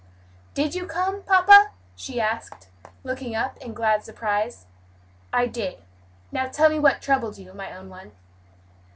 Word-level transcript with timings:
"Did 0.55 0.73
you 0.73 0.87
come, 0.87 1.21
papa?" 1.21 1.73
she 1.95 2.19
asked, 2.19 2.69
looking 3.03 3.35
up 3.35 3.55
in 3.57 3.75
glad 3.75 4.03
surprise. 4.03 4.65
"I 5.31 5.45
did. 5.45 5.77
Now 6.31 6.47
tell 6.47 6.71
me 6.71 6.79
what 6.79 7.03
troubled 7.03 7.37
you, 7.37 7.53
my 7.53 7.71
own 7.71 7.87
one?" 7.87 8.11